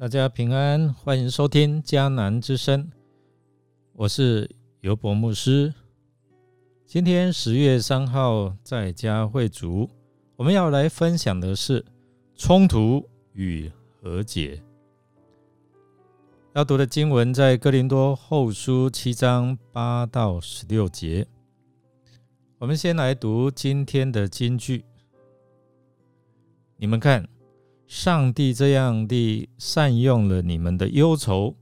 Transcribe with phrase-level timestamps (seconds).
[0.00, 2.90] 大家平安，欢迎收听迦南之声，
[3.92, 4.50] 我是
[4.80, 5.74] 尤博牧师。
[6.86, 9.90] 今天十月三号在家会主，
[10.36, 11.84] 我们要来分享的是
[12.34, 14.62] 冲突与和解。
[16.54, 21.26] 要读的经文在哥林多后书七章八到十六节。
[22.56, 24.82] 我们先来读今天的金句，
[26.78, 27.28] 你们看。
[27.90, 31.56] 上帝这样地善用了你们的忧愁，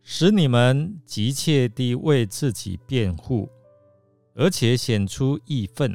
[0.00, 3.50] 使你们急切地为自己辩护，
[4.34, 5.94] 而且显出义愤，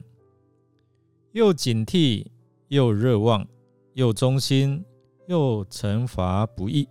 [1.31, 2.27] 又警惕，
[2.67, 3.47] 又热望，
[3.95, 4.85] 又忠心，
[5.27, 6.87] 又惩罚不义，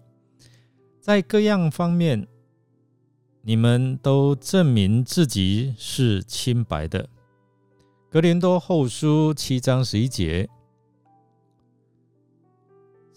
[1.01, 2.27] 在各样方面，
[3.43, 7.09] 你们都证明自己是清白的。
[8.11, 10.49] 格林多后书七章十一节。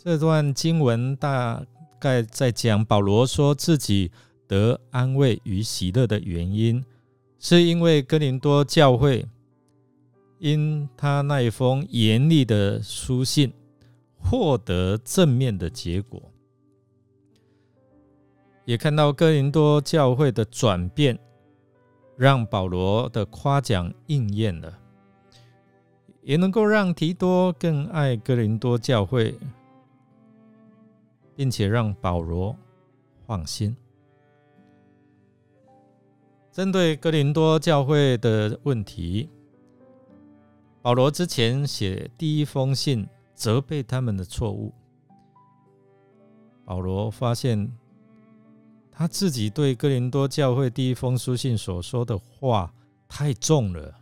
[0.01, 1.61] 这段经文大
[1.99, 4.09] 概在讲保罗说自己
[4.47, 6.81] 得安慰与喜乐的原因，
[7.37, 9.27] 是因为哥林多教会
[10.37, 13.51] 因他那一封严厉的书信
[14.17, 16.31] 获得正面的结果，
[18.63, 21.19] 也看到哥林多教会的转变，
[22.15, 24.79] 让保罗的夸奖应验了，
[26.21, 29.35] 也能够让提多更爱哥林多教会。
[31.39, 32.53] 并且让保罗
[33.25, 33.73] 放心。
[36.51, 39.29] 针对哥林多教会的问题，
[40.81, 44.73] 保罗之前写第一封信责备他们的错误。
[46.65, 47.71] 保罗发现
[48.91, 52.73] 他自己对哥林多教会第一封书信所说的话
[53.07, 53.95] 太重了，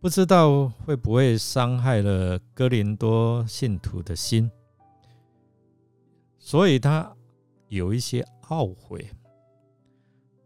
[0.00, 4.50] 不知道会不会伤害了哥林多信徒的心。
[6.38, 7.14] 所以他
[7.68, 9.06] 有一些懊悔，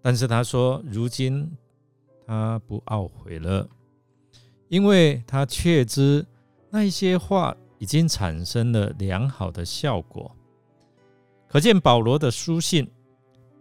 [0.00, 1.48] 但是他说，如今
[2.26, 3.68] 他不懊悔了，
[4.68, 6.26] 因为他确知
[6.70, 10.34] 那一些话已经产生了良好的效果。
[11.46, 12.90] 可见保罗的书信，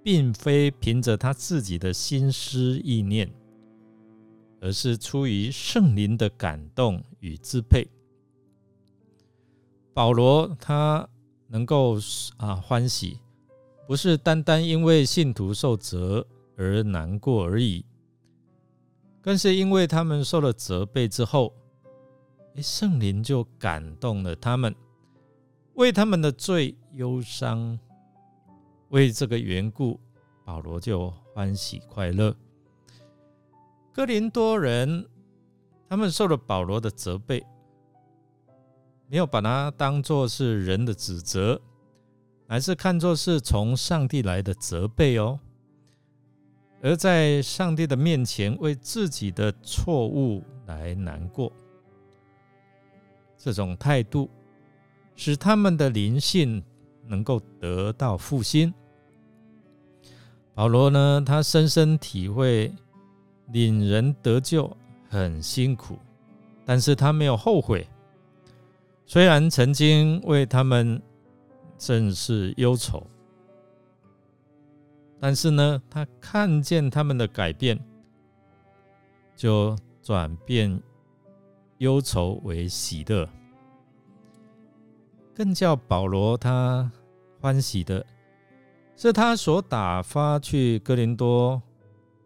[0.02, 3.32] 并非凭着他自己的心思意念，
[4.62, 7.88] 而是出于圣灵的感动与支配。
[9.94, 11.08] 保罗他。
[11.52, 11.98] 能够
[12.38, 13.20] 啊欢喜，
[13.86, 16.26] 不是单单因为信徒受责
[16.56, 17.86] 而难过而已，
[19.22, 21.54] 更是因为他们受了责备之后，
[22.56, 24.74] 哎，圣灵就感动了他们，
[25.74, 27.78] 为他们的罪忧伤，
[28.88, 30.00] 为这个缘故，
[30.46, 32.34] 保罗就欢喜快乐。
[33.92, 35.06] 哥林多人，
[35.90, 37.46] 他们受了保罗的责备。
[39.12, 41.60] 没有把它当作是人的指责，
[42.48, 45.38] 而是看作是从上帝来的责备哦。
[46.82, 51.52] 而在上帝的面前为自己的错误来难过，
[53.38, 54.30] 这种态度
[55.18, 56.64] 使他们的灵性
[57.06, 58.74] 能够得到复兴。
[60.54, 62.74] 保罗呢，他深深体会
[63.52, 64.74] 领人得救
[65.10, 66.00] 很辛苦，
[66.66, 67.86] 但是他没有后悔。
[69.12, 71.02] 虽然曾经为他们
[71.78, 73.06] 甚是忧愁，
[75.20, 77.78] 但是呢，他看见他们的改变，
[79.36, 80.82] 就转变
[81.80, 83.28] 忧愁为喜乐。
[85.36, 86.90] 更叫保罗他
[87.42, 88.06] 欢喜的
[88.96, 91.62] 是，他所打发去哥林多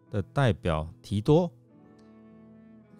[0.08, 1.50] 的代表提多。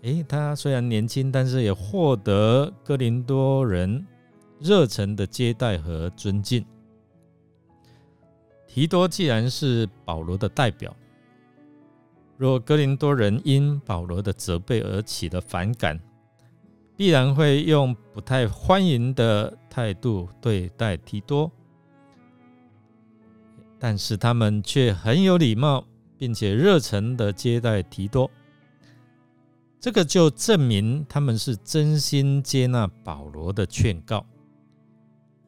[0.06, 4.06] 诶，他虽然年轻，但是也获得哥林多人
[4.60, 6.64] 热忱的接待和尊敬。
[8.68, 10.94] 提多既然是保罗的代表，
[12.36, 15.98] 若哥林多人因保罗的责备而起了反感，
[16.96, 21.50] 必然会用不太欢迎的态度对待提多。
[23.76, 25.84] 但是他们却很有礼貌，
[26.16, 28.30] 并且热忱的接待提多。
[29.86, 34.26] 这个就证明他们是真心接纳保罗的劝告。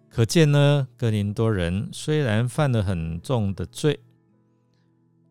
[0.09, 3.99] 可见呢，哥林多人虽然犯了很重的罪，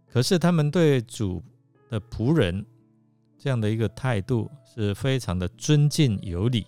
[0.08, 1.42] 可是他们对主
[1.90, 2.66] 的仆人
[3.38, 6.68] 这样的一个态度是非常的尊敬有礼。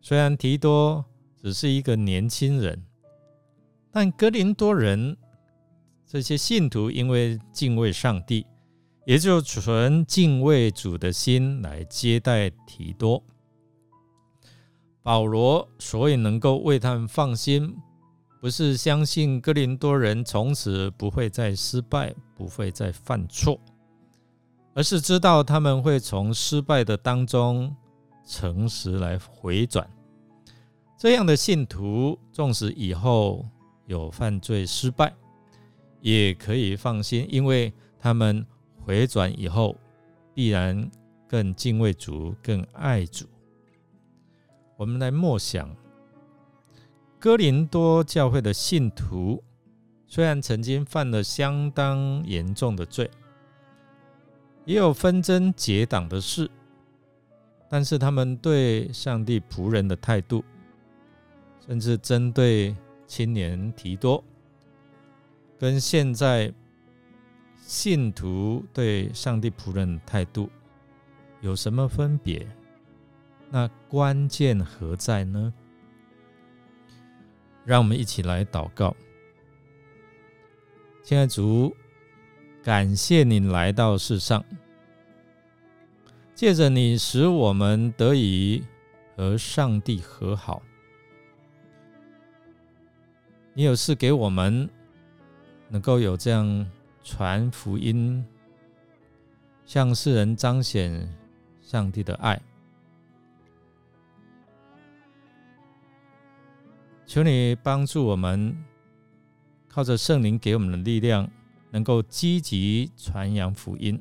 [0.00, 1.04] 虽然提多
[1.36, 2.82] 只是一个年轻人，
[3.90, 5.14] 但哥林多人
[6.06, 8.46] 这些信徒因为敬畏上帝。
[9.04, 13.22] 也就存敬畏主的心来接待提多。
[15.02, 17.76] 保罗所以能够为他们放心，
[18.40, 23.58] 不是相信哥林多人从此不会再失败，不会再犯错，
[24.74, 27.74] 而是知道他们会从失败的当中
[28.24, 29.90] 诚实来回转。
[30.96, 33.44] 这样的信徒，纵使以后
[33.86, 35.12] 有犯罪失败，
[36.00, 38.46] 也可以放心，因为他们
[38.84, 39.76] 回转以后，
[40.34, 40.90] 必然
[41.28, 43.26] 更敬畏主，更爱主。
[44.76, 45.68] 我们来默想，
[47.18, 49.42] 哥林多教会的信徒，
[50.06, 53.10] 虽然曾经犯了相当严重的罪，
[54.64, 56.50] 也有纷争结党的事，
[57.68, 60.44] 但是他们对上帝仆人的态度。
[61.64, 62.76] 甚至针对
[63.06, 64.24] 青年提多，
[65.56, 66.52] 跟现在
[67.64, 70.50] 信徒对上帝仆人的态度
[71.40, 72.44] 有什么分别？
[73.50, 75.54] 那关键何在呢？
[77.64, 78.94] 让我们一起来祷告。
[81.04, 81.74] 亲爱的主，
[82.64, 84.44] 感谢你来到世上，
[86.34, 88.64] 借着你使我们得以
[89.16, 90.60] 和上帝和好。
[93.54, 94.68] 你有事给我们，
[95.68, 96.68] 能够有这样
[97.04, 98.24] 传福音，
[99.64, 101.08] 向世人彰显
[101.60, 102.40] 上帝的爱。
[107.06, 108.56] 求你帮助我们，
[109.68, 111.28] 靠着圣灵给我们的力量，
[111.70, 114.00] 能够积极传扬福音，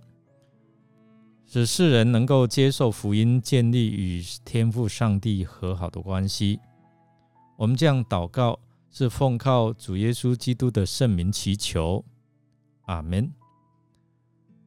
[1.46, 6.60] 使世人能够接受福音，建立与天父上帝和好的关系。
[7.58, 8.60] 我们这样祷告。
[8.94, 12.04] 是奉靠主耶稣基督的圣名祈求，
[12.86, 13.32] 阿门。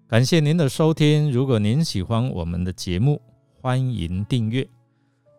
[0.07, 1.33] 感谢您的收听。
[1.33, 3.21] 如果您喜欢我们的节目，
[3.61, 4.69] 欢迎订阅，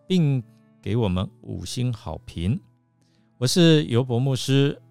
[0.07, 0.43] 并
[0.81, 2.59] 给我们五星好评。
[3.37, 4.81] 我是尤伯牧师，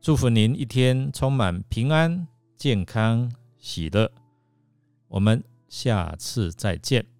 [0.00, 2.26] 祝福您一天充满平安、
[2.56, 4.10] 健康、喜乐。
[5.08, 7.13] 我们下次再见。